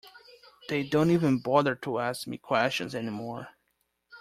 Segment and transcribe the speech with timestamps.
[0.67, 3.49] They don't even bother to ask me questions any more.